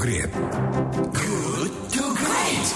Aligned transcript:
Great. 0.00 0.32
Good 1.12 1.72
to 1.92 2.04
Great. 2.16 2.68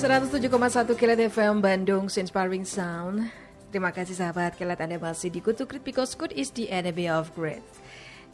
107,1 0.00 0.96
Kilat 0.96 1.20
FM 1.28 1.60
Bandung 1.60 2.08
Inspiring 2.08 2.64
Sound. 2.64 3.28
Terima 3.68 3.92
kasih 3.92 4.16
sahabat 4.16 4.56
Kilat 4.56 4.80
Anda 4.80 4.96
masih 4.96 5.28
di 5.28 5.44
Good 5.44 5.60
to 5.60 5.68
Great 5.68 5.84
because 5.84 6.16
good 6.16 6.32
is 6.32 6.48
the 6.56 6.72
enemy 6.72 7.04
of 7.04 7.28
great. 7.36 7.60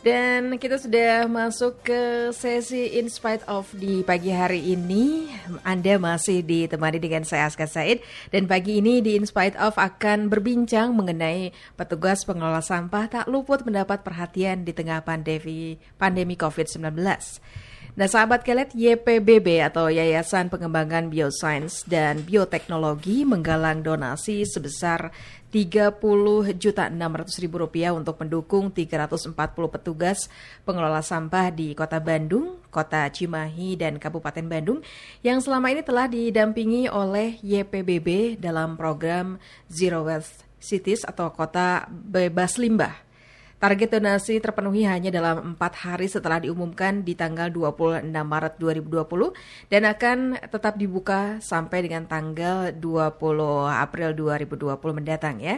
Dan 0.04 0.60
kita 0.60 0.76
sudah 0.76 1.24
masuk 1.24 1.80
ke 1.80 2.28
sesi 2.36 3.00
In 3.00 3.08
Spite 3.08 3.48
of 3.48 3.72
di 3.72 4.04
pagi 4.04 4.28
hari 4.28 4.76
ini. 4.76 5.32
Anda 5.64 5.96
masih 5.96 6.44
ditemani 6.44 7.00
dengan 7.00 7.24
saya 7.24 7.48
Aska 7.48 7.64
Said. 7.64 8.04
Dan 8.28 8.44
pagi 8.44 8.78
ini 8.84 9.00
di 9.00 9.16
In 9.16 9.24
Spite 9.24 9.56
of 9.56 9.80
akan 9.80 10.28
berbincang 10.28 10.92
mengenai 10.92 11.56
petugas 11.80 12.28
pengelola 12.28 12.60
sampah 12.60 13.08
tak 13.08 13.26
luput 13.26 13.64
mendapat 13.64 14.04
perhatian 14.04 14.68
di 14.68 14.76
tengah 14.76 15.00
pandemi, 15.00 15.80
pandemi 15.96 16.36
COVID-19. 16.36 16.92
Nah, 17.96 18.12
sahabat 18.12 18.44
kelet 18.44 18.76
YPBB 18.76 19.64
atau 19.64 19.88
Yayasan 19.88 20.52
Pengembangan 20.52 21.08
Biosains 21.08 21.80
dan 21.88 22.20
Bioteknologi 22.20 23.24
menggalang 23.24 23.80
donasi 23.80 24.44
sebesar 24.44 25.16
30 25.48 25.96
juta 26.60 26.92
600 26.92 27.40
ribu 27.40 27.56
rupiah 27.64 27.96
untuk 27.96 28.20
mendukung 28.20 28.68
340 28.68 29.32
petugas 29.72 30.28
pengelola 30.68 31.00
sampah 31.00 31.48
di 31.48 31.72
Kota 31.72 31.96
Bandung, 31.96 32.60
Kota 32.68 33.08
Cimahi, 33.08 33.80
dan 33.80 33.96
Kabupaten 33.96 34.44
Bandung 34.44 34.84
yang 35.24 35.40
selama 35.40 35.72
ini 35.72 35.80
telah 35.80 36.04
didampingi 36.04 36.92
oleh 36.92 37.40
YPBB 37.40 38.36
dalam 38.36 38.76
program 38.76 39.40
Zero 39.72 40.04
Waste 40.04 40.44
Cities 40.60 41.00
atau 41.00 41.32
Kota 41.32 41.88
Bebas 41.88 42.60
Limbah. 42.60 43.05
Target 43.56 43.96
donasi 43.96 44.36
terpenuhi 44.36 44.84
hanya 44.84 45.08
dalam 45.08 45.56
empat 45.56 45.80
hari 45.80 46.12
setelah 46.12 46.44
diumumkan 46.44 47.00
di 47.00 47.16
tanggal 47.16 47.48
26 47.48 48.04
Maret 48.04 48.60
2020 48.60 49.72
dan 49.72 49.82
akan 49.88 50.18
tetap 50.52 50.76
dibuka 50.76 51.40
sampai 51.40 51.88
dengan 51.88 52.04
tanggal 52.04 52.68
20 52.76 53.16
April 53.72 54.12
2020 54.12 54.76
mendatang 54.92 55.40
ya. 55.40 55.56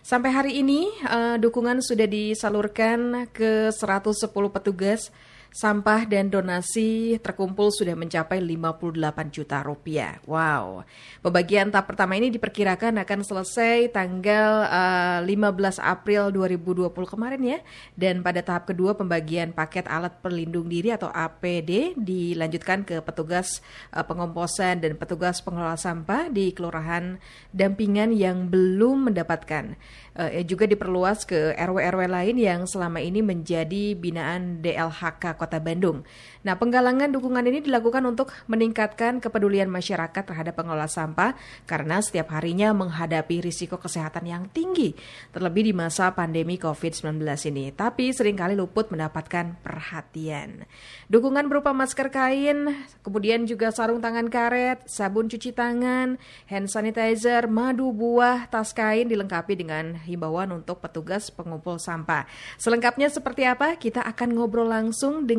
Sampai 0.00 0.32
hari 0.32 0.64
ini 0.64 0.88
uh, 1.04 1.36
dukungan 1.36 1.84
sudah 1.84 2.08
disalurkan 2.08 3.28
ke 3.28 3.68
110 3.68 4.24
petugas 4.48 5.12
sampah 5.54 6.02
dan 6.10 6.26
donasi 6.34 7.14
terkumpul 7.22 7.70
sudah 7.70 7.94
mencapai 7.94 8.42
58 8.42 9.30
juta 9.30 9.62
rupiah. 9.62 10.18
Wow. 10.26 10.82
Pembagian 11.22 11.70
tahap 11.70 11.94
pertama 11.94 12.18
ini 12.18 12.34
diperkirakan 12.34 12.98
akan 13.06 13.22
selesai 13.22 13.94
tanggal 13.94 14.66
uh, 14.66 15.22
eh, 15.22 15.30
15 15.30 15.78
April 15.78 16.34
2020 16.34 16.90
kemarin 16.90 17.42
ya. 17.46 17.58
Dan 17.94 18.26
pada 18.26 18.42
tahap 18.42 18.66
kedua 18.66 18.98
pembagian 18.98 19.54
paket 19.54 19.86
alat 19.86 20.18
pelindung 20.18 20.66
diri 20.66 20.90
atau 20.90 21.06
APD 21.14 21.94
dilanjutkan 21.94 22.82
ke 22.82 22.98
petugas 22.98 23.62
uh, 23.94 24.02
pengomposan 24.02 24.82
dan 24.82 24.98
petugas 24.98 25.38
pengelola 25.38 25.78
sampah 25.78 26.34
di 26.34 26.50
kelurahan 26.50 27.22
dampingan 27.54 28.10
yang 28.10 28.50
belum 28.50 29.06
mendapatkan 29.06 29.78
uh, 30.18 30.42
juga 30.42 30.66
diperluas 30.66 31.22
ke 31.22 31.54
RW-RW 31.54 32.10
lain 32.10 32.36
yang 32.42 32.60
selama 32.66 32.98
ini 32.98 33.22
menjadi 33.22 33.94
binaan 33.94 34.58
DLHK 34.58 35.43
Kota 35.44 35.60
Bandung. 35.60 36.00
Nah, 36.40 36.56
penggalangan 36.56 37.12
dukungan 37.12 37.44
ini 37.44 37.60
dilakukan 37.60 38.00
untuk 38.08 38.32
meningkatkan 38.48 39.20
kepedulian 39.20 39.68
masyarakat 39.68 40.24
terhadap 40.24 40.56
pengelola 40.56 40.88
sampah 40.88 41.36
karena 41.68 42.00
setiap 42.00 42.32
harinya 42.32 42.72
menghadapi 42.72 43.44
risiko 43.44 43.76
kesehatan 43.76 44.24
yang 44.24 44.48
tinggi, 44.48 44.96
terlebih 45.36 45.68
di 45.68 45.76
masa 45.76 46.16
pandemi 46.16 46.56
COVID-19 46.56 47.20
ini. 47.52 47.76
Tapi 47.76 48.16
sering 48.16 48.40
kali 48.40 48.56
luput 48.56 48.88
mendapatkan 48.88 49.60
perhatian. 49.60 50.64
Dukungan 51.12 51.44
berupa 51.52 51.76
masker 51.76 52.08
kain, 52.08 52.72
kemudian 53.04 53.44
juga 53.44 53.68
sarung 53.68 54.00
tangan 54.00 54.32
karet, 54.32 54.88
sabun 54.88 55.28
cuci 55.28 55.52
tangan, 55.52 56.16
hand 56.48 56.72
sanitizer, 56.72 57.44
madu 57.52 57.92
buah, 57.92 58.48
tas 58.48 58.72
kain 58.72 59.12
dilengkapi 59.12 59.60
dengan 59.60 60.00
himbauan 60.08 60.56
untuk 60.56 60.80
petugas 60.80 61.28
pengumpul 61.28 61.76
sampah. 61.76 62.24
Selengkapnya 62.56 63.12
seperti 63.12 63.44
apa? 63.44 63.76
Kita 63.76 64.00
akan 64.06 64.38
ngobrol 64.38 64.70
langsung 64.70 65.26
dengan 65.26 65.33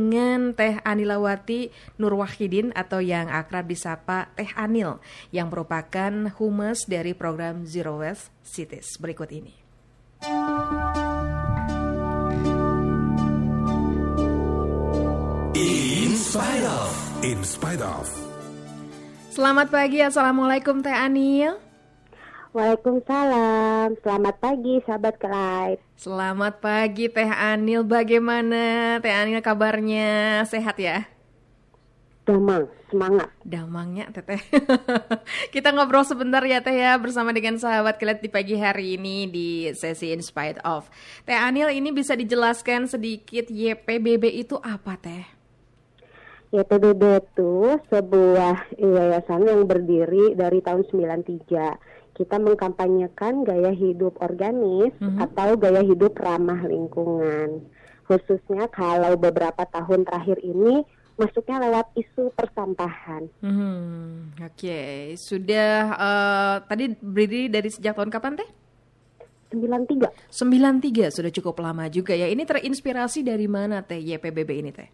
Teh 0.54 0.80
Anilawati 0.84 1.72
Nurwahidin 1.98 2.76
atau 2.76 3.00
yang 3.02 3.32
akrab 3.32 3.66
disapa 3.68 4.30
Teh 4.36 4.52
Anil 4.54 5.00
yang 5.34 5.50
merupakan 5.50 6.32
humas 6.38 6.86
dari 6.86 7.18
program 7.18 7.64
Zero 7.64 8.04
Waste 8.04 8.30
Cities. 8.46 9.00
Berikut 9.02 9.32
ini. 9.32 9.54
In 15.56 16.12
spite 16.20 16.66
of. 16.68 16.94
In 17.24 17.40
spite 17.44 17.84
of. 17.84 18.08
Selamat 19.32 19.68
pagi, 19.68 20.00
Assalamualaikum 20.00 20.80
Teh 20.80 20.96
Anil. 20.96 21.65
Waalaikumsalam. 22.56 24.00
Selamat 24.00 24.36
pagi 24.40 24.80
sahabat 24.88 25.20
Kelait. 25.20 25.76
Selamat 26.00 26.64
pagi 26.64 27.12
Teh 27.12 27.28
Anil. 27.28 27.84
Bagaimana 27.84 28.96
Teh 29.04 29.12
Anil 29.12 29.44
kabarnya? 29.44 30.40
Sehat 30.48 30.80
ya? 30.80 31.04
Damang, 32.24 32.72
semangat. 32.88 33.28
Damangnya 33.44 34.08
Teteh. 34.08 34.40
Kita 35.54 35.76
ngobrol 35.76 36.08
sebentar 36.08 36.40
ya 36.48 36.64
Teh 36.64 36.80
ya 36.80 36.96
bersama 36.96 37.36
dengan 37.36 37.60
sahabat 37.60 38.00
Kelait 38.00 38.24
di 38.24 38.32
pagi 38.32 38.56
hari 38.56 38.96
ini 38.96 39.28
di 39.28 39.68
sesi 39.76 40.16
In 40.16 40.24
Spite 40.24 40.64
of. 40.64 40.88
Teh 41.28 41.36
Anil 41.36 41.76
ini 41.76 41.92
bisa 41.92 42.16
dijelaskan 42.16 42.88
sedikit 42.88 43.52
YPBB 43.52 44.32
itu 44.32 44.56
apa 44.64 44.96
Teh? 44.96 45.28
YPBB 46.56 47.04
itu 47.20 47.84
sebuah 47.92 48.80
yayasan 48.80 49.44
yang 49.44 49.68
berdiri 49.68 50.40
dari 50.40 50.64
tahun 50.64 50.88
93 50.88 52.05
kita 52.16 52.40
mengkampanyekan 52.40 53.44
gaya 53.44 53.76
hidup 53.76 54.16
organis 54.24 54.96
mm 54.98 55.04
-hmm. 55.04 55.20
atau 55.20 55.60
gaya 55.60 55.84
hidup 55.84 56.16
ramah 56.16 56.64
lingkungan. 56.64 57.62
Khususnya 58.08 58.72
kalau 58.72 59.20
beberapa 59.20 59.68
tahun 59.68 60.08
terakhir 60.08 60.40
ini 60.40 60.88
masuknya 61.16 61.58
lewat 61.68 61.88
isu 61.96 62.32
persampahan. 62.36 63.28
Hmm, 63.40 64.36
Oke, 64.40 64.68
okay. 64.68 64.96
sudah 65.16 65.96
uh, 65.96 66.56
tadi 66.68 66.92
berdiri 67.00 67.48
dari 67.48 67.70
sejak 67.72 67.96
tahun 67.96 68.12
kapan 68.12 68.40
teh? 68.40 68.50
93. 69.56 70.12
93 70.28 71.16
sudah 71.16 71.32
cukup 71.32 71.56
lama 71.64 71.88
juga 71.88 72.12
ya. 72.12 72.28
Ini 72.28 72.44
terinspirasi 72.44 73.24
dari 73.24 73.48
mana 73.48 73.80
teh 73.82 74.00
YPBB 74.00 74.50
ini 74.60 74.72
teh? 74.76 74.90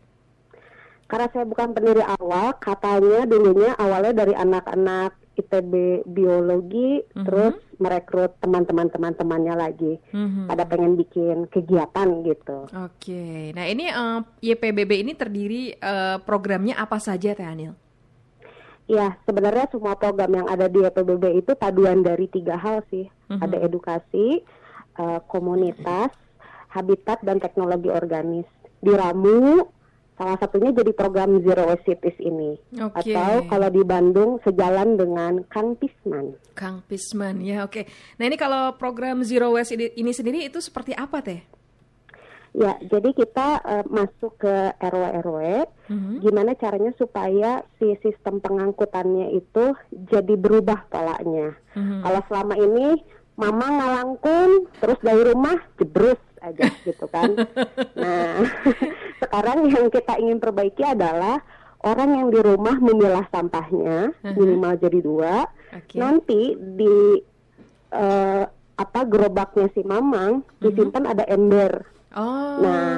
Karena 1.09 1.27
saya 1.27 1.43
bukan 1.43 1.75
pendiri 1.75 1.99
awal, 2.05 2.55
katanya 2.61 3.27
dulunya 3.27 3.75
awalnya 3.75 4.23
dari 4.23 4.31
anak-anak 4.31 5.20
ITB 5.41 6.05
biologi 6.05 7.01
mm-hmm. 7.01 7.25
terus 7.25 7.55
merekrut 7.81 8.37
teman-teman 8.37 8.87
teman-temannya 8.93 9.55
lagi 9.57 9.93
mm-hmm. 10.13 10.45
pada 10.45 10.63
pengen 10.69 10.93
bikin 10.95 11.49
kegiatan 11.49 12.21
gitu. 12.23 12.69
Oke, 12.69 13.01
okay. 13.01 13.39
nah 13.57 13.65
ini 13.65 13.89
uh, 13.89 14.21
eh, 14.39 14.53
YPBB 14.53 14.91
ini 15.01 15.13
terdiri 15.17 15.75
uh, 15.81 16.21
programnya 16.21 16.77
apa 16.77 17.01
saja 17.01 17.33
Teh 17.33 17.45
Anil? 17.45 17.73
Ya 18.85 19.17
sebenarnya 19.25 19.71
semua 19.71 19.97
program 19.97 20.35
yang 20.35 20.47
ada 20.51 20.67
di 20.69 20.83
YPBB 20.83 21.41
itu 21.41 21.51
paduan 21.57 22.05
dari 22.05 22.29
tiga 22.29 22.55
hal 22.55 22.85
sih. 22.93 23.09
Mm-hmm. 23.29 23.41
Ada 23.41 23.57
edukasi, 23.65 24.45
uh, 25.01 25.19
komunitas, 25.25 26.13
habitat 26.69 27.19
dan 27.25 27.41
teknologi 27.41 27.89
organis. 27.89 28.47
Diramu 28.81 29.65
Salah 30.21 30.37
satunya 30.37 30.69
jadi 30.69 30.93
program 30.93 31.41
Zero 31.41 31.65
Waste 31.65 31.97
Cities 31.97 32.17
ini. 32.21 32.53
Okay. 32.77 33.17
Atau 33.17 33.49
kalau 33.49 33.69
di 33.73 33.81
Bandung 33.81 34.37
sejalan 34.45 34.93
dengan 34.93 35.41
Kang 35.49 35.73
Pisman. 35.73 36.37
Kang 36.53 36.85
Pisman, 36.85 37.41
ya 37.41 37.65
oke. 37.65 37.81
Okay. 37.81 37.83
Nah 38.21 38.29
ini 38.29 38.37
kalau 38.37 38.77
program 38.77 39.25
Zero 39.25 39.49
Waste 39.49 39.73
ini 39.73 40.13
sendiri 40.13 40.45
itu 40.45 40.61
seperti 40.61 40.93
apa 40.93 41.25
teh? 41.25 41.41
Ya, 42.53 42.77
jadi 42.85 43.17
kita 43.17 43.65
uh, 43.65 43.85
masuk 43.89 44.37
ke 44.37 44.75
RW-RW, 44.77 45.65
mm-hmm. 45.89 46.15
gimana 46.21 46.51
caranya 46.53 46.91
supaya 47.01 47.65
si 47.81 47.97
sistem 48.05 48.43
pengangkutannya 48.43 49.33
itu 49.33 49.73
jadi 49.89 50.35
berubah 50.37 50.85
polanya. 50.91 51.57
Mm-hmm. 51.73 51.99
Kalau 52.05 52.21
selama 52.29 52.55
ini 52.61 52.87
mama 53.41 53.67
ngalangkun, 53.73 54.69
terus 54.83 54.99
dari 55.01 55.33
rumah 55.33 55.57
jebrus 55.81 56.19
aja 56.41 56.67
gitu 56.83 57.05
kan. 57.07 57.31
nah, 57.95 58.41
sekarang 59.21 59.69
yang 59.69 59.87
kita 59.93 60.17
ingin 60.17 60.41
perbaiki 60.41 60.83
adalah 60.83 61.39
orang 61.85 62.09
yang 62.17 62.27
di 62.29 62.39
rumah 62.41 62.77
memilah 62.77 63.25
sampahnya 63.29 64.13
uh-huh. 64.13 64.33
minimal 64.37 64.73
jadi 64.77 64.99
dua. 65.01 65.35
Okay. 65.71 65.97
Nanti 66.01 66.41
di 66.57 66.97
uh, 67.93 68.43
apa 68.77 69.01
gerobaknya 69.05 69.69
si 69.73 69.81
mamang 69.85 70.41
uh-huh. 70.41 70.61
disimpan 70.61 71.05
ada 71.09 71.23
ember. 71.29 71.85
Oh. 72.17 72.59
Nah, 72.59 72.97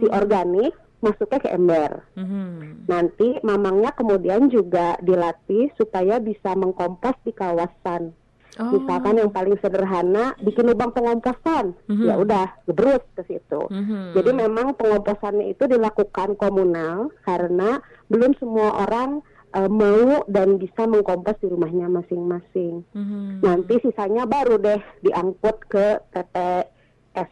si 0.00 0.06
organik 0.08 0.72
masuknya 1.04 1.40
ke 1.40 1.48
ember. 1.52 1.90
Uh-huh. 2.16 2.80
Nanti 2.88 3.40
mamangnya 3.44 3.92
kemudian 3.92 4.48
juga 4.48 4.96
dilatih 5.04 5.72
supaya 5.76 6.16
bisa 6.20 6.56
mengkompos 6.56 7.16
di 7.24 7.32
kawasan 7.36 8.16
Oh. 8.54 8.70
Misalkan 8.78 9.18
yang 9.18 9.34
paling 9.34 9.58
sederhana 9.58 10.38
bikin 10.38 10.70
lubang 10.70 10.94
pengomposan, 10.94 11.74
mm-hmm. 11.90 12.06
ya 12.06 12.14
udah 12.14 12.46
gebrus 12.70 13.02
ke 13.18 13.26
situ. 13.26 13.62
Mm-hmm. 13.66 14.14
Jadi 14.14 14.30
memang 14.30 14.78
pengomposannya 14.78 15.50
itu 15.50 15.66
dilakukan 15.66 16.38
komunal 16.38 17.10
karena 17.26 17.82
belum 18.06 18.30
semua 18.38 18.86
orang 18.86 19.26
uh, 19.58 19.66
mau 19.66 20.22
dan 20.30 20.62
bisa 20.62 20.86
mengkompos 20.86 21.34
di 21.42 21.50
rumahnya 21.50 21.90
masing-masing. 21.90 22.86
Mm-hmm. 22.94 23.42
Nanti 23.42 23.74
sisanya 23.82 24.22
baru 24.22 24.54
deh 24.62 24.80
diangkut 25.02 25.56
ke 25.66 25.86
TPS. 26.14 27.30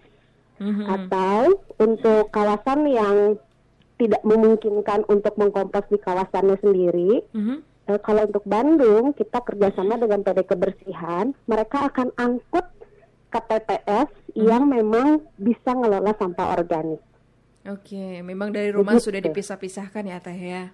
Mm-hmm. 0.59 0.87
Atau 0.91 1.63
untuk 1.79 2.35
kawasan 2.35 2.91
yang 2.91 3.39
tidak 3.95 4.27
memungkinkan 4.27 5.07
untuk 5.07 5.39
mengkompos 5.39 5.87
di 5.87 6.03
kawasannya 6.03 6.59
sendiri. 6.59 7.23
Mm-hmm 7.31 7.72
eh, 7.93 8.01
kalau 8.01 8.25
untuk 8.25 8.45
Bandung 8.49 9.13
kita 9.13 9.45
kerjasama 9.45 10.01
dengan 10.01 10.25
PD 10.25 10.49
Kebersihan, 10.49 11.37
mereka 11.45 11.93
akan 11.93 12.09
angkut 12.17 12.67
ke 13.33 13.41
TPS 13.49 14.09
hmm. 14.09 14.45
yang 14.45 14.65
memang 14.69 15.25
bisa 15.37 15.73
ngelola 15.73 16.13
sampah 16.17 16.57
organik. 16.57 17.01
Oke, 17.63 18.21
memang 18.27 18.51
dari 18.51 18.75
rumah 18.75 18.99
Begitu. 18.99 19.07
sudah 19.13 19.21
dipisah-pisahkan 19.23 20.03
ya 20.03 20.19
Teh 20.19 20.35
ya. 20.35 20.65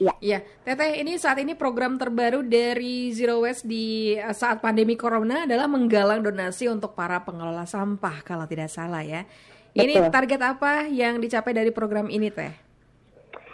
Iya. 0.00 0.14
Ya, 0.24 0.38
Teteh 0.64 1.04
ini 1.04 1.20
saat 1.20 1.36
ini 1.44 1.52
program 1.52 2.00
terbaru 2.00 2.40
dari 2.40 3.12
Zero 3.12 3.44
Waste 3.44 3.68
di 3.68 4.16
eh, 4.16 4.32
saat 4.32 4.64
pandemi 4.64 4.96
corona 4.96 5.44
adalah 5.44 5.68
menggalang 5.68 6.24
donasi 6.24 6.72
untuk 6.72 6.96
para 6.96 7.20
pengelola 7.20 7.68
sampah 7.68 8.24
kalau 8.24 8.48
tidak 8.48 8.72
salah 8.72 9.04
ya. 9.04 9.28
Ini 9.76 10.00
Betul. 10.00 10.10
target 10.10 10.40
apa 10.42 10.72
yang 10.88 11.20
dicapai 11.20 11.52
dari 11.52 11.70
program 11.70 12.08
ini 12.08 12.32
Teh? 12.32 12.52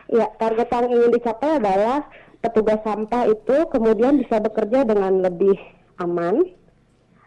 Ya, 0.06 0.30
target 0.38 0.70
yang 0.70 0.86
ingin 0.86 1.10
dicapai 1.10 1.58
adalah 1.58 2.06
petugas 2.46 2.78
sampah 2.87 3.26
itu 3.26 3.66
kemudian 3.75 4.22
bisa 4.22 4.38
bekerja 4.38 4.87
dengan 4.87 5.19
lebih 5.19 5.58
aman, 5.98 6.46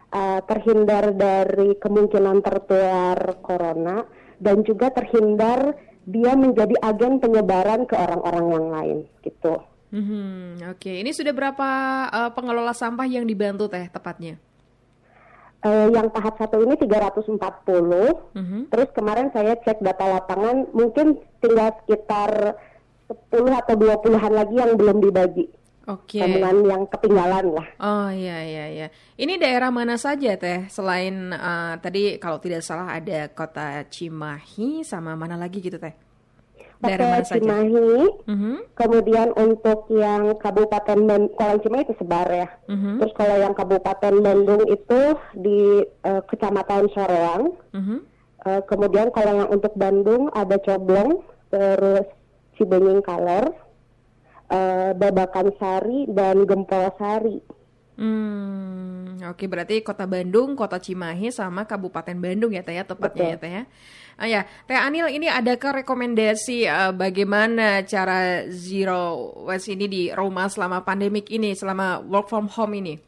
uh, 0.08 0.40
terhindar 0.48 1.12
dari 1.12 1.76
kemungkinan 1.76 2.40
tertular 2.40 3.36
corona, 3.44 4.08
dan 4.40 4.64
juga 4.64 4.88
terhindar 4.88 5.76
dia 6.08 6.32
menjadi 6.32 6.72
agen 6.80 7.20
penyebaran 7.20 7.84
ke 7.84 7.92
orang-orang 7.92 8.46
yang 8.48 8.66
lain, 8.72 8.98
gitu. 9.20 9.60
Mm-hmm, 9.90 10.70
Oke, 10.70 10.86
okay. 10.86 10.96
ini 11.02 11.10
sudah 11.10 11.34
berapa 11.34 11.68
uh, 12.08 12.30
pengelola 12.32 12.72
sampah 12.72 13.04
yang 13.04 13.26
dibantu 13.28 13.68
teh 13.68 13.90
tepatnya? 13.90 14.38
Uh, 15.60 15.92
yang 15.92 16.08
tahap 16.08 16.40
satu 16.40 16.64
ini 16.64 16.72
340. 16.80 17.36
Mm-hmm. 17.36 18.60
Terus 18.72 18.88
kemarin 18.96 19.28
saya 19.28 19.60
cek 19.60 19.84
data 19.84 20.08
lapangan, 20.08 20.72
mungkin 20.72 21.20
tinggal 21.44 21.76
sekitar 21.84 22.56
10 23.10 23.50
atau 23.50 23.74
20-an 23.74 24.32
lagi 24.32 24.54
yang 24.54 24.78
belum 24.78 25.02
dibagi. 25.02 25.50
Oke. 25.90 26.22
Okay. 26.22 26.38
yang 26.44 26.86
ketinggalan 26.86 27.50
lah. 27.50 27.68
Oh 27.82 28.08
iya 28.14 28.38
iya 28.46 28.64
iya. 28.70 28.86
Ini 29.18 29.42
daerah 29.42 29.74
mana 29.74 29.98
saja 29.98 30.38
teh? 30.38 30.70
Selain 30.70 31.34
uh, 31.34 31.74
tadi 31.82 32.14
kalau 32.22 32.38
tidak 32.38 32.62
salah 32.62 32.94
ada 32.94 33.26
kota 33.34 33.82
Cimahi 33.90 34.86
sama 34.86 35.18
mana 35.18 35.34
lagi 35.34 35.58
gitu 35.58 35.82
teh? 35.82 35.90
Daerah 36.78 37.18
mana 37.18 37.26
Cimahi. 37.26 37.74
Uh 37.74 38.30
mhm. 38.30 38.38
-huh. 38.38 38.56
Kemudian 38.78 39.34
untuk 39.34 39.90
yang 39.90 40.38
Kabupaten 40.38 40.98
Bandung, 41.02 41.34
kalau 41.34 41.58
Cimahi 41.58 41.82
itu 41.82 41.94
sebar 41.98 42.28
ya. 42.30 42.48
Uh 42.68 42.72
mhm. 42.72 42.78
-huh. 42.78 42.96
Terus 43.02 43.12
kalau 43.18 43.36
yang 43.42 43.54
Kabupaten 43.58 44.14
Bandung 44.22 44.62
itu 44.70 45.00
di 45.34 45.60
uh, 46.06 46.22
Kecamatan 46.30 46.86
Soreang. 46.94 47.56
Uh 47.74 47.78
-huh. 47.80 47.98
uh, 48.46 48.60
kemudian 48.70 49.10
kalau 49.10 49.32
yang 49.42 49.50
untuk 49.50 49.74
Bandung 49.74 50.30
ada 50.30 50.54
Coblong, 50.62 51.24
terus 51.50 52.06
Cibenying 52.60 53.00
Kaler, 53.00 53.48
uh, 54.52 54.92
Babakan 54.92 55.48
Sari 55.56 56.04
dan 56.12 56.44
Gempol 56.44 56.92
Sari. 57.00 57.40
Hmm, 58.00 59.20
oke 59.20 59.44
berarti 59.48 59.80
Kota 59.80 60.04
Bandung, 60.04 60.56
Kota 60.56 60.76
Cimahi 60.76 61.32
sama 61.32 61.64
Kabupaten 61.64 62.16
Bandung 62.16 62.52
ya 62.52 62.64
Teh 62.64 62.76
ya 62.76 62.84
tepatnya 62.84 63.24
Betul. 63.24 63.32
ya 63.32 63.36
Teh 63.40 63.52
ya. 63.52 63.62
Ah 64.20 64.28
ya, 64.28 64.40
Teh 64.68 64.76
Anil 64.76 65.08
ini 65.08 65.28
adakah 65.32 65.80
rekomendasi 65.80 66.68
uh, 66.68 66.92
bagaimana 66.92 67.80
cara 67.88 68.44
zero 68.52 69.32
waste 69.48 69.72
ini 69.72 69.86
di 69.88 70.02
rumah 70.12 70.48
selama 70.52 70.84
pandemik 70.84 71.32
ini, 71.32 71.56
selama 71.56 72.04
work 72.04 72.28
from 72.28 72.48
home 72.48 72.76
ini? 72.76 73.00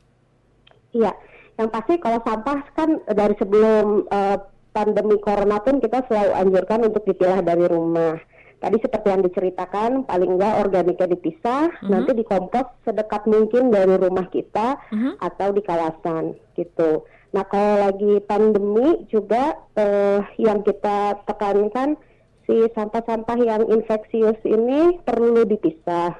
Iya, 0.93 1.13
yang 1.57 1.69
pasti 1.73 1.97
kalau 2.01 2.21
sampah 2.25 2.61
kan 2.77 3.01
dari 3.09 3.33
sebelum 3.37 4.09
uh, 4.09 4.37
pandemi 4.73 5.17
corona 5.21 5.61
pun 5.61 5.81
kita 5.81 6.05
selalu 6.09 6.33
anjurkan 6.33 6.81
untuk 6.89 7.05
dipilah 7.05 7.41
dari 7.45 7.65
rumah 7.69 8.17
tadi 8.62 8.79
seperti 8.79 9.06
yang 9.11 9.23
diceritakan 9.26 9.91
paling 10.06 10.38
enggak 10.38 10.62
organiknya 10.62 11.11
dipisah 11.11 11.67
mm 11.67 11.76
-hmm. 11.82 11.91
nanti 11.91 12.11
dikompos 12.14 12.67
sedekat 12.87 13.26
mungkin 13.26 13.75
dari 13.75 13.99
rumah 13.99 14.31
kita 14.31 14.79
mm 14.94 14.97
-hmm. 14.97 15.12
atau 15.19 15.49
di 15.50 15.62
kawasan 15.67 16.25
gitu 16.55 17.03
nah 17.35 17.43
kalau 17.49 17.91
lagi 17.91 18.23
pandemi 18.23 19.03
juga 19.11 19.59
eh, 19.75 20.23
yang 20.38 20.62
kita 20.62 21.19
tekankan 21.26 21.99
si 22.47 22.69
sampah-sampah 22.76 23.38
yang 23.41 23.62
infeksius 23.73 24.38
ini 24.44 25.00
perlu 25.03 25.43
dipisah 25.47 26.12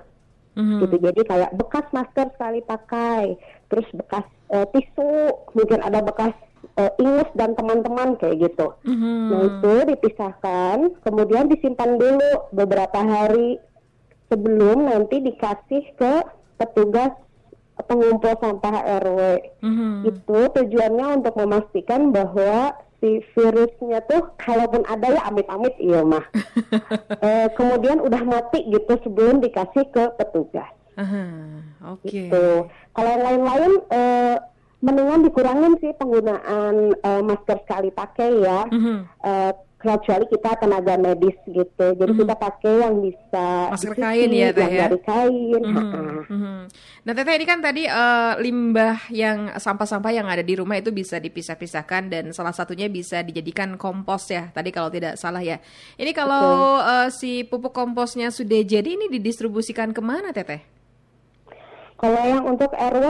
mm-hmm. 0.57 0.81
gitu 0.87 0.97
jadi 1.03 1.21
kayak 1.27 1.51
bekas 1.59 1.87
masker 1.93 2.27
sekali 2.35 2.61
pakai 2.65 3.37
terus 3.69 3.89
bekas 3.93 4.25
eh, 4.53 4.67
tisu 4.73 5.13
mungkin 5.53 5.81
ada 5.85 6.01
bekas 6.05 6.35
uh, 6.79 6.93
Ingus 7.01 7.31
dan 7.37 7.53
teman-teman 7.59 8.17
kayak 8.17 8.49
gitu. 8.49 8.77
Mm-hmm. 8.87 9.19
Nah 9.29 9.41
itu 9.49 9.75
dipisahkan, 9.93 10.77
kemudian 11.05 11.49
disimpan 11.49 12.01
dulu 12.01 12.53
beberapa 12.53 13.01
hari 13.01 13.61
sebelum 14.33 14.89
nanti 14.89 15.21
dikasih 15.21 15.85
ke 15.97 16.15
petugas 16.57 17.13
pengumpul 17.89 18.33
sampah 18.39 19.03
RW. 19.03 19.21
Mm-hmm. 19.65 19.93
Itu 20.09 20.39
tujuannya 20.55 21.07
untuk 21.21 21.35
memastikan 21.37 22.15
bahwa 22.15 22.77
si 23.03 23.19
virusnya 23.35 23.99
tuh 24.07 24.31
kalaupun 24.39 24.87
ada 24.87 25.11
ya 25.11 25.23
amit-amit 25.27 25.75
iya 25.83 26.07
mah. 26.07 26.23
e, 27.27 27.51
kemudian 27.59 27.99
udah 27.99 28.23
mati 28.23 28.63
gitu 28.71 28.95
sebelum 29.03 29.43
dikasih 29.43 29.91
ke 29.91 30.05
petugas. 30.23 30.71
Uh-huh. 30.95 31.99
Oke. 31.99 32.07
Okay. 32.07 32.31
Gitu. 32.31 32.47
Kalau 32.95 33.11
yang 33.11 33.25
lain-lain 33.27 33.73
e, 33.91 34.01
mendingan 34.83 35.23
dikurangin 35.23 35.79
sih 35.79 35.95
penggunaan 35.95 36.99
uh, 37.01 37.23
masker 37.23 37.63
sekali 37.63 37.95
pakai 37.95 38.31
ya. 38.43 38.67
Mm-hmm. 38.67 38.99
Uh, 39.23 39.53
kecuali 39.83 40.31
kita 40.31 40.63
tenaga 40.63 40.95
medis 40.95 41.35
gitu. 41.43 41.87
Jadi 41.99 41.99
mm-hmm. 41.99 42.21
kita 42.23 42.35
pakai 42.39 42.75
yang 42.87 43.03
bisa 43.03 43.47
masker 43.75 43.99
disusi, 43.99 44.03
kain 44.07 44.31
ya, 44.31 44.49
teh 44.55 44.71
ya. 44.71 44.81
Dari 44.87 44.99
kain. 45.03 45.63
Mm-hmm. 45.63 46.07
Mm-hmm. 46.31 46.59
Nah, 47.03 47.13
Teteh 47.19 47.35
ini 47.35 47.47
kan 47.47 47.59
tadi 47.59 47.83
uh, 47.91 48.39
limbah 48.39 49.11
yang 49.11 49.51
sampah-sampah 49.59 50.13
yang 50.15 50.31
ada 50.31 50.47
di 50.47 50.55
rumah 50.55 50.79
itu 50.79 50.95
bisa 50.95 51.19
dipisah-pisahkan 51.19 52.07
dan 52.07 52.25
salah 52.31 52.55
satunya 52.55 52.87
bisa 52.87 53.27
dijadikan 53.27 53.75
kompos 53.75 54.31
ya. 54.31 54.55
Tadi 54.55 54.71
kalau 54.71 54.87
tidak 54.87 55.19
salah 55.19 55.43
ya. 55.43 55.59
Ini 55.99 56.15
kalau 56.15 56.79
uh, 56.79 57.11
si 57.11 57.43
pupuk 57.43 57.75
komposnya 57.75 58.31
sudah 58.31 58.63
jadi 58.63 58.87
ini 58.87 59.11
didistribusikan 59.11 59.91
ke 59.91 59.99
mana, 59.99 60.31
Teteh? 60.31 60.63
Kalau 62.03 62.19
yang 62.27 62.43
untuk 62.51 62.75
RW 62.75 63.05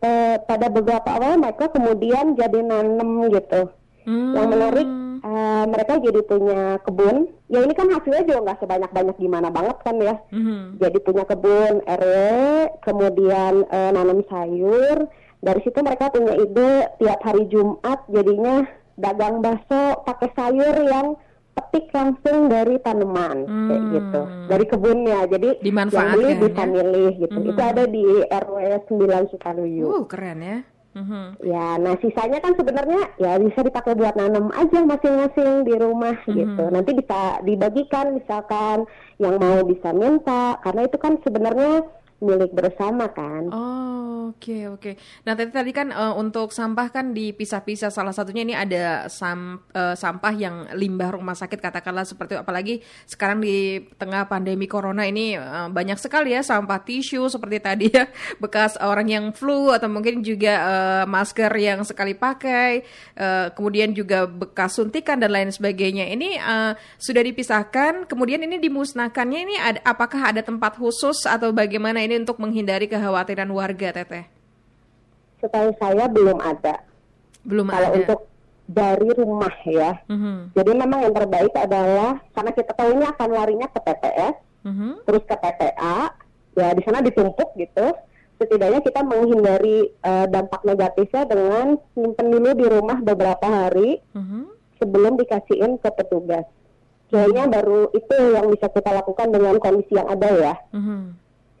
eh, 0.00 0.40
pada 0.40 0.72
beberapa 0.72 1.04
awal 1.20 1.36
mereka 1.36 1.68
kemudian 1.68 2.32
jadi 2.32 2.64
nanem 2.64 3.28
gitu. 3.28 3.68
Hmm. 4.08 4.32
Yang 4.32 4.46
menarik 4.48 4.88
eh, 5.20 5.64
mereka 5.68 5.92
jadi 6.00 6.20
punya 6.24 6.80
kebun. 6.80 7.28
Ya 7.52 7.60
ini 7.60 7.76
kan 7.76 7.92
hasilnya 7.92 8.24
juga 8.24 8.48
nggak 8.48 8.60
sebanyak-banyak 8.64 9.16
gimana 9.20 9.52
banget 9.52 9.76
kan 9.84 10.00
ya. 10.00 10.16
Hmm. 10.32 10.80
Jadi 10.80 10.98
punya 11.04 11.28
kebun 11.28 11.84
RW, 11.84 12.14
kemudian 12.80 13.68
eh, 13.68 13.90
nanam 13.92 14.24
sayur. 14.32 15.12
Dari 15.44 15.60
situ 15.60 15.78
mereka 15.84 16.08
punya 16.08 16.32
ide 16.32 16.88
tiap 17.04 17.20
hari 17.20 17.44
Jumat 17.52 18.00
jadinya 18.08 18.64
dagang 18.96 19.44
bakso 19.44 20.08
pakai 20.08 20.32
sayur 20.32 20.76
yang 20.88 21.20
petik 21.58 21.90
langsung 21.90 22.46
dari 22.46 22.78
tanaman 22.86 23.36
hmm. 23.42 23.66
kayak 23.66 23.82
gitu 23.90 24.20
dari 24.46 24.64
kebunnya 24.70 25.18
jadi 25.26 25.48
yang 25.58 26.08
beli 26.14 26.32
bisa 26.38 26.62
ya? 26.62 26.70
milih 26.70 27.12
gitu 27.18 27.38
hmm. 27.42 27.50
itu 27.50 27.62
ada 27.62 27.84
di 27.90 28.06
RW 28.30 28.56
9 28.86 29.32
Sukaluyu. 29.34 29.84
Uh 29.90 30.02
keren 30.06 30.40
ya. 30.40 30.58
Hmm. 30.98 31.36
Ya, 31.44 31.78
nah 31.78 31.94
sisanya 32.02 32.42
kan 32.42 32.58
sebenarnya 32.58 33.12
ya 33.22 33.38
bisa 33.38 33.62
dipakai 33.62 33.94
buat 33.94 34.18
nanam 34.18 34.50
aja 34.50 34.82
masing-masing 34.82 35.68
di 35.68 35.74
rumah 35.78 36.16
hmm. 36.26 36.34
gitu. 36.34 36.64
Nanti 36.74 36.90
bisa 36.96 37.38
dibagikan 37.46 38.18
misalkan 38.18 38.88
yang 39.22 39.38
mau 39.38 39.62
bisa 39.62 39.94
minta 39.94 40.58
karena 40.64 40.88
itu 40.88 40.96
kan 40.98 41.20
sebenarnya 41.22 41.86
milik 42.18 42.50
bersama 42.50 43.06
kan. 43.14 43.46
Oh, 43.54 44.34
oke 44.34 44.42
okay, 44.42 44.62
oke. 44.66 44.80
Okay. 44.82 44.94
Nah 45.22 45.38
tadi 45.38 45.54
tadi 45.54 45.70
kan 45.70 45.94
uh, 45.94 46.18
untuk 46.18 46.50
sampah 46.50 46.90
kan 46.90 47.14
dipisah-pisah. 47.14 47.94
Salah 47.94 48.10
satunya 48.10 48.42
ini 48.42 48.54
ada 48.58 49.06
sam, 49.06 49.62
uh, 49.70 49.94
sampah 49.94 50.34
yang 50.34 50.66
limbah 50.74 51.14
rumah 51.14 51.38
sakit 51.38 51.62
katakanlah 51.62 52.02
seperti 52.02 52.34
apalagi 52.34 52.82
sekarang 53.06 53.38
di 53.38 53.86
tengah 54.02 54.26
pandemi 54.26 54.66
corona 54.66 55.06
ini 55.06 55.38
uh, 55.38 55.70
banyak 55.70 55.94
sekali 55.94 56.34
ya 56.34 56.42
sampah 56.42 56.82
tisu 56.82 57.30
seperti 57.30 57.58
tadi 57.62 57.86
ya 57.86 58.10
bekas 58.42 58.74
orang 58.82 59.06
yang 59.06 59.24
flu 59.30 59.70
atau 59.70 59.86
mungkin 59.86 60.18
juga 60.26 60.54
uh, 60.58 61.04
masker 61.06 61.54
yang 61.54 61.86
sekali 61.86 62.18
pakai, 62.18 62.82
uh, 63.14 63.54
kemudian 63.54 63.94
juga 63.94 64.26
bekas 64.26 64.74
suntikan 64.74 65.22
dan 65.22 65.30
lain 65.30 65.54
sebagainya. 65.54 66.10
Ini 66.10 66.28
uh, 66.42 66.72
sudah 66.98 67.22
dipisahkan. 67.22 68.10
Kemudian 68.10 68.42
ini 68.42 68.58
dimusnahkannya 68.58 69.38
ini 69.38 69.54
ada, 69.54 69.78
apakah 69.86 70.34
ada 70.34 70.42
tempat 70.42 70.74
khusus 70.74 71.22
atau 71.22 71.54
bagaimana? 71.54 72.07
Ini 72.08 72.24
untuk 72.24 72.40
menghindari 72.40 72.88
kekhawatiran 72.88 73.52
warga, 73.52 73.92
Teteh? 73.92 74.24
setahu 75.38 75.70
saya 75.78 76.10
belum 76.10 76.40
ada. 76.40 76.82
Belum 77.46 77.70
Kalau 77.70 77.88
ada. 77.88 77.96
untuk 77.96 78.20
dari 78.66 79.08
rumah 79.14 79.54
ya. 79.64 80.02
Mhm. 80.10 80.50
Jadi 80.52 80.70
memang 80.74 81.00
yang 81.00 81.14
terbaik 81.14 81.54
adalah 81.54 82.18
karena 82.34 82.50
kita 82.52 82.72
tahu 82.74 82.88
ini 82.98 83.04
akan 83.06 83.28
larinya 83.30 83.68
ke 83.70 83.80
TPS, 83.80 84.34
Mhm. 84.66 85.06
terus 85.06 85.22
ke 85.24 85.36
TPA, 85.38 86.10
ya 86.52 86.74
di 86.74 86.82
sana 86.82 87.00
ditumpuk 87.00 87.54
gitu. 87.54 87.86
Setidaknya 88.36 88.80
kita 88.80 89.00
menghindari 89.02 89.88
eh, 89.98 90.26
dampak 90.26 90.62
negatifnya 90.62 91.22
dengan 91.24 91.78
simpen 91.92 92.26
dulu 92.28 92.50
di 92.54 92.66
rumah 92.66 92.98
beberapa 92.98 93.46
hari 93.46 94.02
Mhm. 94.12 94.40
sebelum 94.76 95.16
dikasihin 95.16 95.78
ke 95.78 95.88
petugas. 95.92 96.44
Kayaknya 97.08 97.48
baru 97.48 97.88
itu 97.90 98.14
yang 98.34 98.50
bisa 98.50 98.68
kita 98.68 98.90
lakukan 98.92 99.32
dengan 99.32 99.56
kondisi 99.56 99.94
yang 99.94 100.06
ada 100.06 100.28
ya. 100.28 100.54
Mhm. 100.74 101.16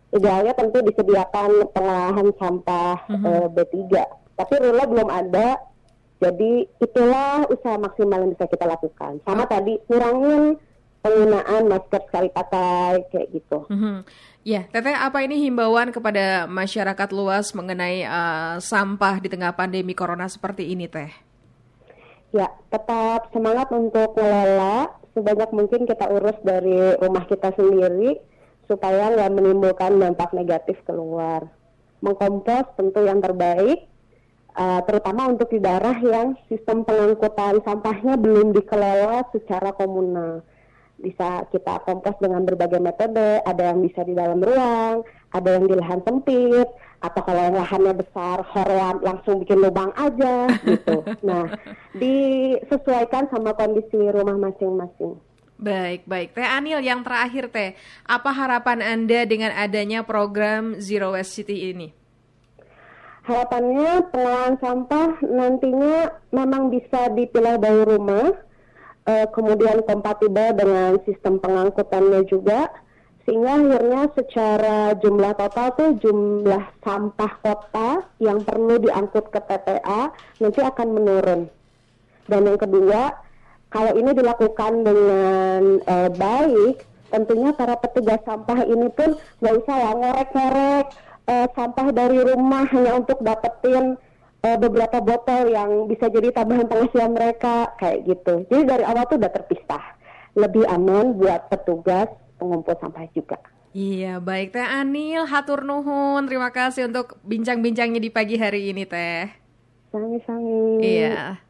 Idealnya 0.08 0.56
tentu 0.56 0.80
disediakan 0.80 1.68
pengolahan 1.70 2.28
sampah 2.40 2.96
Mhm. 3.12 3.24
eh, 3.28 3.46
B3. 3.52 4.02
Tapi 4.34 4.54
rula 4.56 4.84
belum 4.88 5.08
ada. 5.08 5.60
Jadi 6.18 6.66
itulah 6.80 7.46
usaha 7.46 7.78
maksimal 7.78 8.26
yang 8.26 8.32
bisa 8.34 8.50
kita 8.50 8.66
lakukan. 8.66 9.22
Sama 9.22 9.46
tadi 9.46 9.78
kurangin 9.86 10.58
penggunaan 10.98 11.70
masker 11.70 12.02
sekali 12.10 12.26
pakai 12.28 13.06
kayak 13.06 13.28
gitu. 13.30 13.58
Mhm. 13.70 14.02
Ya, 14.42 14.64
Teteh, 14.66 14.96
apa 14.96 15.22
ini 15.22 15.44
himbauan 15.44 15.92
kepada 15.92 16.48
masyarakat 16.48 17.08
luas 17.12 17.52
mengenai 17.52 18.02
eh, 18.02 18.54
sampah 18.58 19.20
di 19.20 19.28
tengah 19.28 19.52
pandemi 19.52 19.92
corona 19.92 20.26
seperti 20.26 20.72
ini, 20.72 20.88
Teh? 20.88 21.12
Ya, 22.28 22.48
tetap 22.68 23.30
semangat 23.30 23.68
untuk 23.70 24.12
mengelola 24.12 24.92
sebanyak 25.14 25.50
mungkin 25.50 25.80
kita 25.84 26.06
urus 26.12 26.36
dari 26.42 26.76
rumah 26.98 27.24
kita 27.24 27.54
sendiri 27.56 28.20
supaya 28.68 29.10
nggak 29.16 29.32
menimbulkan 29.32 29.96
dampak 29.96 30.30
negatif 30.36 30.76
keluar. 30.84 31.48
Mengkompos 32.04 32.78
tentu 32.78 33.02
yang 33.02 33.18
terbaik, 33.18 33.88
uh, 34.54 34.80
terutama 34.86 35.32
untuk 35.32 35.50
di 35.50 35.58
daerah 35.58 35.96
yang 35.98 36.36
sistem 36.46 36.84
pengangkutan 36.84 37.58
sampahnya 37.64 38.14
belum 38.20 38.54
dikelola 38.54 39.26
secara 39.34 39.74
komunal. 39.74 40.44
Bisa 40.98 41.46
kita 41.50 41.82
kompos 41.86 42.14
dengan 42.20 42.42
berbagai 42.42 42.78
metode, 42.78 43.42
ada 43.42 43.62
yang 43.72 43.82
bisa 43.82 44.02
di 44.02 44.14
dalam 44.14 44.38
ruang, 44.42 45.06
ada 45.30 45.48
yang 45.58 45.70
di 45.70 45.74
lahan 45.78 46.02
sempit, 46.02 46.68
atau 46.98 47.20
kalau 47.22 47.38
yang 47.38 47.54
lahannya 47.54 47.94
besar, 47.94 48.42
horean 48.42 48.98
langsung 49.06 49.38
bikin 49.38 49.62
lubang 49.62 49.94
aja 49.94 50.50
gitu. 50.66 51.06
Nah, 51.28 51.54
disesuaikan 51.94 53.30
sama 53.30 53.54
kondisi 53.54 54.10
rumah 54.10 54.34
masing-masing. 54.38 55.27
Baik, 55.58 56.06
baik. 56.06 56.38
Teh 56.38 56.46
Anil, 56.46 56.78
yang 56.78 57.02
terakhir, 57.02 57.50
Teh. 57.50 57.74
Apa 58.06 58.30
harapan 58.30 58.78
Anda 58.78 59.26
dengan 59.26 59.50
adanya 59.50 60.06
program 60.06 60.78
Zero 60.78 61.18
Waste 61.18 61.42
City 61.42 61.74
ini? 61.74 61.90
Harapannya 63.26 64.06
pengolahan 64.08 64.54
sampah 64.62 65.18
nantinya 65.20 66.14
memang 66.30 66.70
bisa 66.70 67.10
dipilah 67.10 67.58
dari 67.58 67.82
rumah, 67.84 68.30
eh, 69.04 69.26
kemudian 69.34 69.82
kompatibel 69.82 70.54
dengan 70.54 70.96
sistem 71.02 71.42
pengangkutannya 71.42 72.22
juga, 72.30 72.70
sehingga 73.26 73.58
akhirnya 73.58 74.02
secara 74.14 74.96
jumlah 74.96 75.36
total 75.36 75.68
tuh 75.74 75.90
jumlah 76.00 76.64
sampah 76.80 77.32
kota 77.44 78.06
yang 78.22 78.40
perlu 78.46 78.80
diangkut 78.80 79.28
ke 79.28 79.42
TPA 79.42 80.14
nanti 80.38 80.60
akan 80.62 80.88
menurun. 80.88 81.40
Dan 82.24 82.46
yang 82.46 82.56
kedua, 82.56 83.27
kalau 83.68 83.92
ini 83.96 84.10
dilakukan 84.16 84.72
dengan 84.80 85.62
eh, 85.84 86.10
baik, 86.12 86.76
tentunya 87.12 87.52
para 87.52 87.76
petugas 87.76 88.20
sampah 88.24 88.64
ini 88.64 88.88
pun 88.92 89.16
nggak 89.40 89.54
usah 89.64 89.76
ya 89.76 89.90
ngorek-ngorek 89.96 90.86
eh, 91.28 91.46
sampah 91.52 91.88
dari 91.92 92.18
rumah 92.24 92.64
hanya 92.72 92.96
untuk 92.96 93.20
dapetin 93.20 94.00
eh, 94.40 94.56
beberapa 94.56 95.04
botol 95.04 95.52
yang 95.52 95.84
bisa 95.84 96.08
jadi 96.08 96.32
tambahan 96.32 96.64
penghasilan 96.64 97.12
mereka 97.12 97.76
kayak 97.76 98.08
gitu. 98.08 98.48
Jadi 98.48 98.62
dari 98.64 98.84
awal 98.88 99.04
tuh 99.04 99.20
udah 99.20 99.32
terpisah, 99.32 99.84
lebih 100.32 100.64
aman 100.68 101.16
buat 101.20 101.52
petugas 101.52 102.08
pengumpul 102.40 102.76
sampah 102.80 103.04
juga. 103.12 103.36
Iya, 103.76 104.16
baik 104.18 104.56
Teh 104.56 104.64
Anil, 104.64 105.28
hatur 105.28 105.60
nuhun. 105.68 106.24
Terima 106.24 106.48
kasih 106.48 106.88
untuk 106.88 107.20
bincang-bincangnya 107.20 108.00
di 108.00 108.08
pagi 108.08 108.40
hari 108.40 108.72
ini, 108.72 108.88
Teh. 108.88 109.28
Sangi-sangi. 109.92 110.80
Iya. 110.80 111.47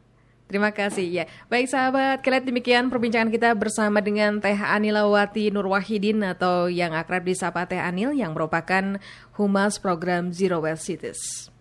Terima 0.49 0.73
kasih 0.73 1.05
ya. 1.05 1.25
Baik 1.45 1.69
sahabat, 1.69 2.25
kalian 2.25 2.41
demikian 2.49 2.83
perbincangan 2.89 3.29
kita 3.29 3.53
bersama 3.53 4.01
dengan 4.01 4.41
Teh 4.41 4.57
Anilawati 4.57 5.53
Nurwahidin 5.53 6.25
atau 6.25 6.65
yang 6.65 6.97
akrab 6.97 7.21
disapa 7.21 7.69
Teh 7.69 7.77
Anil 7.77 8.17
yang 8.17 8.33
merupakan 8.33 8.97
humas 9.37 9.77
program 9.77 10.33
Zero 10.33 10.57
Waste 10.65 10.89
Cities. 10.89 11.53